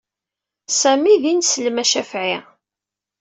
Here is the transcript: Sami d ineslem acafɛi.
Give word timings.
Sami 0.79 1.15
d 1.21 1.23
ineslem 1.31 1.77
acafɛi. 1.83 2.37